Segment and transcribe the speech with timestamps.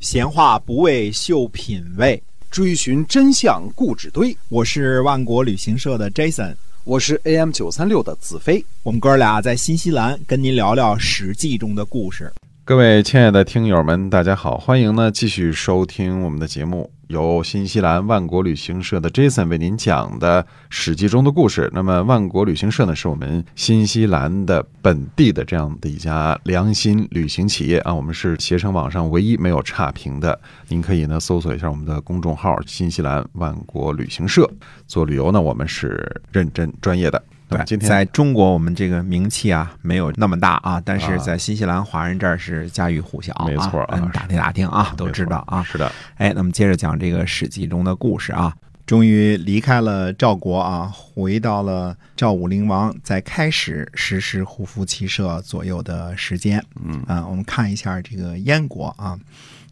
[0.00, 4.34] 闲话不为秀品味，追寻真相固纸堆。
[4.48, 8.64] 我是万国旅行社的 Jason，我是 AM 九三六的子飞。
[8.82, 12.32] 我们哥俩在新西兰跟您聊聊《史记》中的故事。
[12.64, 21.68] 各位亲爱的听友们，大家好，欢迎呢继续收听我们的节目，由新西兰万国旅行社的 Jason 为您讲的《史记》中的故事。
[21.74, 30.40] 那么，万国旅行社呢，是我们新西兰的本地的这样的一家良心旅行企业啊，我们是携程网上唯一没有差评的。
[30.68, 34.48] 您可以呢搜索一下我们的公众号“新西兰万国旅行社”，
[34.86, 37.20] 做旅游呢，我们是认真专业的。
[37.50, 45.62] 对，今天在中国我们这个名气啊没有那么大啊，但是啊在新西兰华人这儿是家喻户晓啊，没错啊嗯，打听打听啊，都知道啊。
[45.62, 48.54] 是的，哎，那么接着讲这个《史记》中的故事啊。
[48.86, 56.60] 终于离开了赵国啊，回到了赵武灵王在开始实施胡服骑射左右的时间。
[56.84, 59.16] 嗯啊，我们看一下这个燕国啊，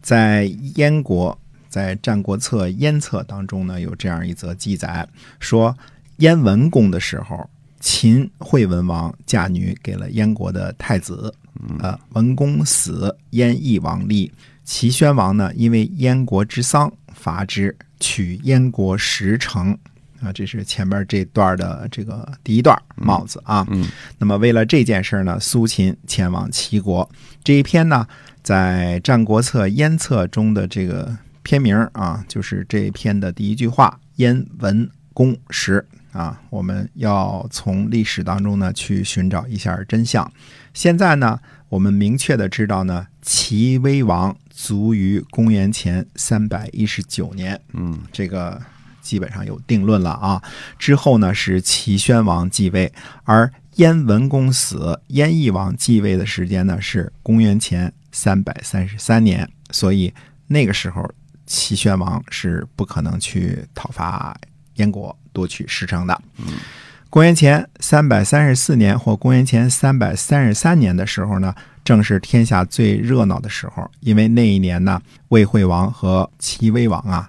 [0.01, 5.05] 在燕国在《战国策·燕策》当中呢，有这样一则记载，
[5.41, 5.77] 说
[6.17, 7.49] 燕文公的时候，
[7.79, 11.33] 秦惠文王嫁女给了燕国的太子，
[11.79, 14.31] 呃，文公死，燕翼王立。
[14.63, 19.77] 齐宣王呢，因为燕国之丧，伐之，取燕国十城。
[20.21, 23.65] 啊，这是前面这段的这个第一段帽子啊。
[23.71, 27.09] 嗯那么为了这件事呢，苏秦前往齐国。
[27.41, 28.05] 这一篇呢，
[28.43, 40.31] 在《战国策·燕策》中的这个篇名啊，就是这一篇的第一句话“燕文公时”啊，我们要从历史当中呢去寻找一下真相。
[40.73, 48.61] 现在呢，我们明确的知道呢，齐威王卒于公元前三百一十九年，嗯这个
[49.01, 50.41] 基本上有定论了啊。
[50.77, 52.91] 之后呢是齐宣王继位，
[53.23, 60.13] 而燕文公死，燕翼王继位的时间呢是公元前三百三十三年，所以
[60.47, 61.09] 那个时候
[61.45, 64.37] 齐宣王是不可能去讨伐
[64.75, 66.21] 燕国，夺取十城的。
[67.09, 77.27] 公元前三百三十四年或公元前三百三十三年的时候呢，正是天下最热闹的时候，因为那一年呢，魏惠王和齐威王啊，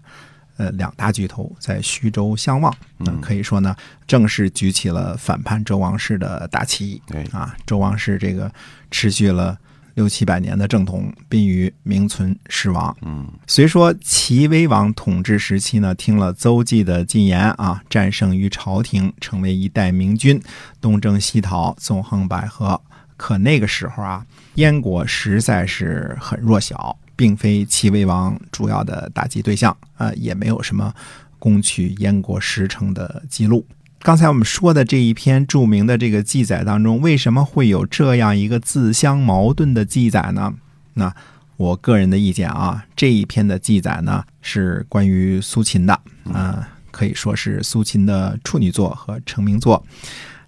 [0.58, 3.74] 呃，两大巨头在徐州相望，嗯，可以说呢，
[4.06, 7.00] 正式举起了反叛周王室的大旗。
[7.06, 8.52] 对啊，周王室这个
[8.90, 9.56] 持续了
[9.94, 12.96] 六七百年的正统，濒于名存实亡。
[13.02, 20.40] 嗯虽说齐威王统治时期呢，听了邹忌的进言啊，战胜于朝廷，成为一代明君，
[20.80, 22.80] 东征西讨，纵横捭阖。
[23.16, 24.24] 可那个时候啊，
[24.54, 30.94] 燕国实在是很弱小，并非齐威王主要的打击对象，呃，也没有什么
[31.38, 33.66] 攻取燕国十城的记录。
[34.02, 40.54] 刚才我们说的这一篇著名的这个记载当中，为什么会有这样一个自相矛盾的记载呢？
[40.94, 41.14] 那
[41.58, 46.00] 我个人的意见啊，这一篇的记载呢是关于苏秦的，
[46.32, 49.84] 啊、可以说是苏秦的处女作和成名作。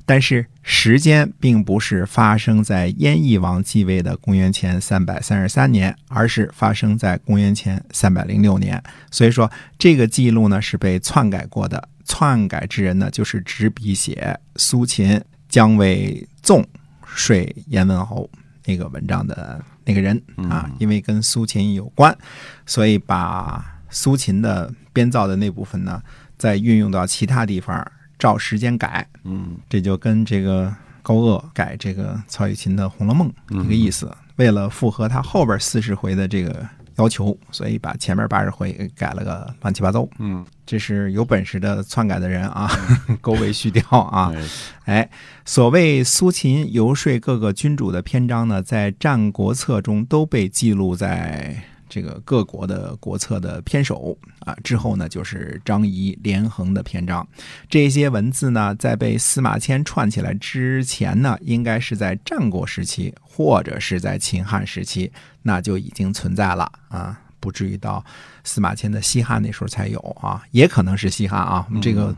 [0.05, 8.83] 但是时间并不是发生在燕翼王继位的公元前三百三十三年，而是发生在公元前三百零六年。
[9.11, 11.89] 所以说，这个记录呢是被篡改过的。
[12.05, 16.67] 篡改之人呢，就是执笔写苏秦将为纵
[17.05, 17.37] 说
[17.69, 18.29] 燕文侯
[18.65, 22.17] 那个文章的那个人啊，因为跟苏秦有关，
[22.65, 26.03] 所以把苏秦的编造的那部分呢，
[26.39, 27.87] 再运用到其他地方，
[28.19, 29.07] 照时间改。
[29.25, 33.33] 嗯这就跟这个高鹗改这个曹雪芹的《红楼梦》
[33.65, 34.11] 一个意思。
[34.37, 36.67] 为了符合他后边四十回的这个
[36.97, 40.07] 要求，所以把前面八十回改了个乱七八糟。
[40.19, 42.71] 嗯这是有本事的篡改的人啊，
[43.21, 44.33] 勾为虚调啊。
[44.87, 45.11] 哎哎，
[45.45, 54.57] 所谓苏秦游说各个君主的篇章呢，在《战国策》中都被记录在这个各国的国策的篇首啊。
[54.65, 57.27] 之后呢，就是张仪连横的篇章。
[57.69, 67.21] 这些文字呢，在被司马迁串起来之前呢，应该是在战国时期或者是在秦汉时期，那就已经存在了啊。
[67.39, 68.03] 不至于到
[68.45, 71.67] 司马迁的西汉那时候才有啊，也可能是西汉啊。
[71.69, 72.15] 我们这个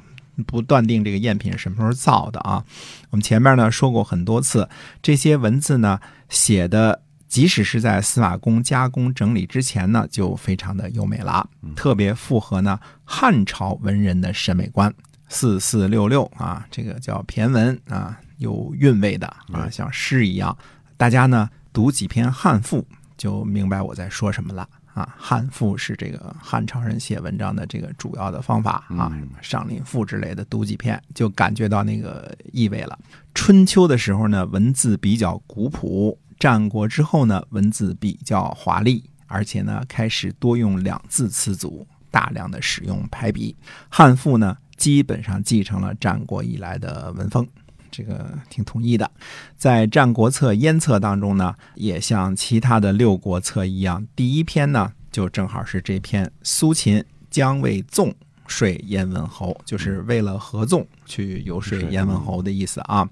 [0.47, 2.63] 不断定这个赝品什么时候造的啊。
[3.09, 4.69] 我们前面呢说过很多次，
[5.03, 7.01] 这些文字呢写的，
[7.35, 11.45] 即使是在司马公加工整理之前呢，就非常的优美了，
[11.75, 14.95] 特别符合呢汉朝文人的审美观。
[15.29, 20.57] 四四六六啊，这个叫骈文啊，有韵味的啊，像诗一样。
[20.97, 22.87] 大家呢读几篇汉赋，
[23.17, 24.69] 就明白我在说什么了。
[24.95, 32.97] 啊，汉赋是这个汉朝人写文章的这个主要的方法啊，什么上林赋之类的，读几篇就感觉到那个意味了。
[33.35, 43.57] 春秋的时候呢，文字比较古朴；战国之后呢，文字比较华丽而且呢开始多用两字词组，大量的使用排比。
[43.89, 47.49] 汉赋呢基本上继承了战国以来的文风。
[47.91, 49.11] 这个挺统一的，
[49.57, 58.15] 在《战国策》《燕策》当中呢，也像其他的六国策一样，第一篇呢就正好是这篇苏秦将为纵
[58.47, 63.09] 说燕文侯，就是为了合纵去游说燕文侯的意思啊。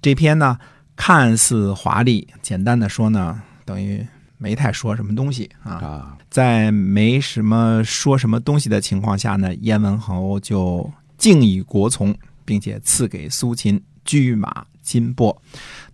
[0.00, 0.58] 这篇呢
[0.96, 4.06] 看似华丽，简单的说呢，等于
[4.38, 5.72] 没太说什么东西啊。
[5.72, 12.14] 啊，在没什么说什么东西的情况下呢，燕文侯就敬以国从，
[12.44, 15.36] 并且赐给苏秦车马金帛，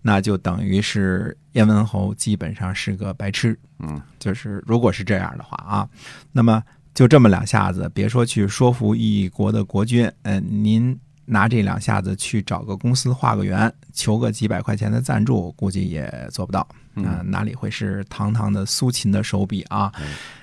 [0.02, 3.58] 那就等于是燕文侯基本上是个白痴。
[3.78, 5.88] 嗯，就是如果是这样的话啊，
[6.32, 6.62] 那么
[6.94, 16.66] 就这么两下子，别说去说服一国的国君，嗯、您拿这两下子去找个公司画个圆，求个几百块钱的赞助，估计也做不到。
[17.04, 19.92] 啊、哪里会是堂堂的苏秦的手笔啊？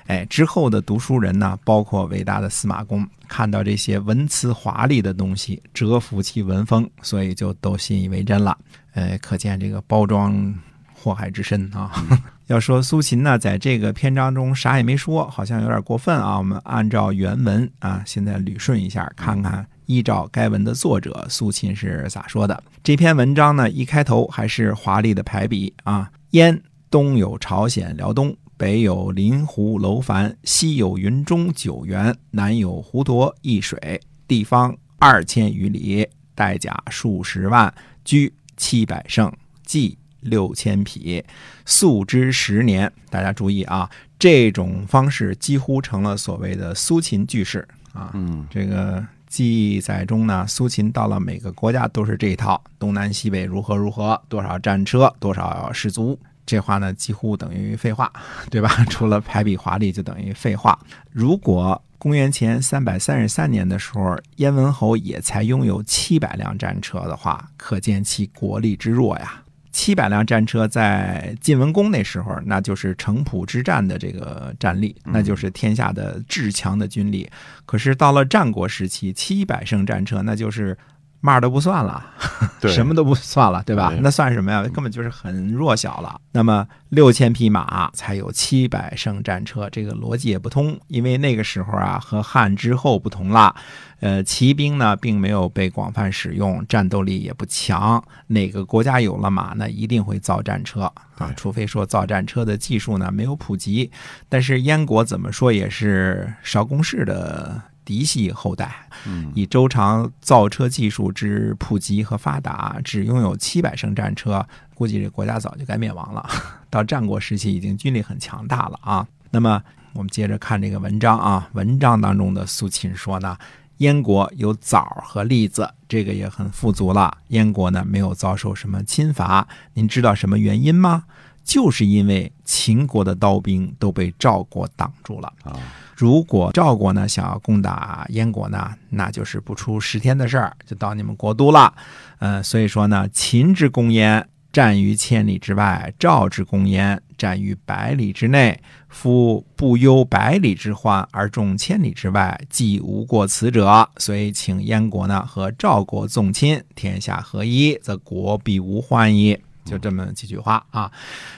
[0.05, 8.55] 哎，之后的读书人呢，包括伟大的司马光，看到这些文辞华丽的东西，折服其文风，所以就都信以为真了。
[8.93, 10.53] 呃，可见这个包装
[10.93, 11.91] 祸害之深啊。
[12.45, 16.37] 要说苏秦呢，在这个篇章中啥也没说，好像有点过分啊。
[16.37, 22.63] 我们按照原文啊，现在捋顺一下，看看依照该文的作者苏秦是咋说的。
[22.83, 37.73] 这篇文章呢，一开头还是华丽的排比啊，燕东有朝鲜辽东，北有临湖楼烦，西有云中九原，南有滹沱易水，地方二千余里，带甲数十万，
[38.05, 39.31] 居七百乘，
[39.65, 41.23] 骑六千匹，
[41.65, 42.91] 素之十年。
[43.09, 48.11] 大家注意啊，这种方式几乎成了所谓的苏秦句式啊。
[48.13, 56.19] 嗯，这个记载中呢，苏秦到了每个国家都是这一套，东南西北如何如何，多少战车，多少士卒。
[56.45, 58.13] 这话呢，几乎等于废话，
[58.51, 58.69] 对吧？
[58.91, 60.77] 除了排比华丽，就等于废话。
[61.11, 69.42] 如果公元前三百三十三年的时候，燕文侯也才拥有七百辆战车的话，可见其国力之弱呀。
[69.73, 77.29] 七百辆战车在晋文公那时候，那就是城濮之战的这个战力，那就是天下的至强的军力。
[77.65, 80.77] 可是到了战国时期，七百乘战车那就是
[81.25, 82.05] 嘛都不算了，
[82.67, 83.91] 什么都不算了，对吧？
[83.91, 84.61] 对那算什么呀？
[84.73, 86.19] 根本就是很弱小了。
[86.33, 93.55] 那么六千匹马才有七百乘战车，这个逻辑也不通，因为那个时候啊和汉之后不同了。
[94.01, 98.03] 呃，骑兵呢并没有被广泛使用，战斗力也不强。
[98.27, 100.81] 哪个国家有了马呢，一定会造战车
[101.17, 103.89] 啊，除非说造战车的技术呢没有普及。
[104.27, 116.27] 但是燕国怎么说也是少公氏的嫡系后代，嗯以周长造车技术之普及和发达，只拥有七百乘战车，估计这国家早就该灭亡了。
[116.69, 119.07] 到战国时期，已经军力很强大了啊。
[119.31, 119.61] 那么
[119.93, 123.37] 我们接着看这个文章啊，文章当中的苏秦说呢。
[123.77, 127.17] 燕国有枣和栗子，这个也很富足了。
[127.29, 131.03] 燕国呢没有遭受什么侵伐，您知道什么原因吗？
[131.43, 135.33] 就是因为秦国的刀兵都被赵国挡住了。
[135.43, 135.59] 啊，
[135.95, 141.73] 如果赵国呢想要攻打燕国呢，那就是不出十天的事儿，就到你们国都了。
[142.19, 148.59] 呃，所以说呢，秦之攻燕，战于千里之外；赵之攻燕，战于百里之内。
[148.89, 153.89] 夫不忧百里之患而重千里之外，既无过此者。
[153.97, 159.39] 所以请燕国呢和赵国纵亲，天下合一，则国必无患矣。
[159.65, 160.91] 就这么几句话啊，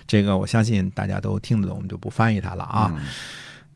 [0.06, 2.94] 这个我相信大家都听得懂，我们就不翻译它了啊。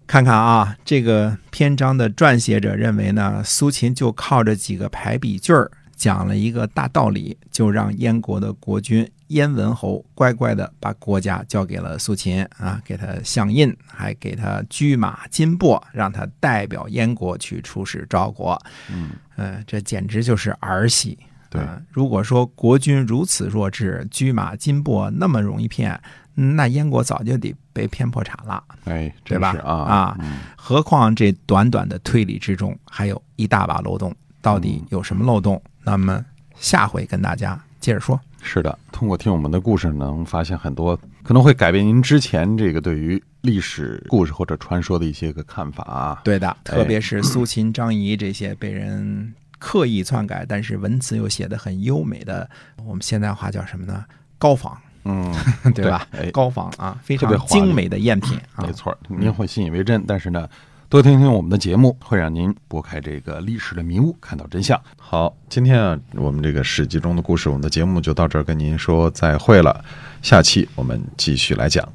[0.09, 18.59] 看看啊，这个篇章的撰写者认为呢，苏秦就靠着几个排比句儿讲了一个大道理，就让燕国的国君燕文侯乖乖的把国家交给了苏秦啊，给他相印，还给他车马金帛，让他代表燕国去出使赵国。
[18.91, 21.19] 嗯，呃，这简直就是儿戏。
[21.51, 25.99] 对啊如果说国君如此弱智，车马金帛那么容易骗，
[26.39, 28.63] 那燕国早就得被骗破产了。
[28.85, 34.15] 哎，对吧啊啊嗯何况这短短的推理之中，还有一大把漏洞。
[34.41, 35.61] 到底有什么漏洞？
[35.83, 36.23] 那么
[36.55, 38.19] 下回跟大家接着说。
[38.41, 46.21] 是的，通过听我们的故事，能发现很多可能会改变您之前这个对于历史故事或者传说的一些个看法啊。
[46.23, 52.49] 对的，特别是苏秦、张仪这些被人刻意篡改，但是文词又写得很优美的，
[52.85, 54.05] 我们现在话叫什么呢？
[54.37, 55.33] 高仿，嗯，
[55.73, 56.05] 对吧？
[56.11, 58.73] 对哎高仿啊，非常精美的赝品啊没。
[58.73, 60.47] 错，您会信以为真，但是呢，
[60.89, 64.79] 多听听我们的节目，会让您拨开这个历史的迷雾，看到真相。
[64.97, 69.83] 好，今天啊，我们这个史记中的故事，我们的节目就到这儿，跟您说再会了。
[70.21, 71.87] 下期我们继续来讲。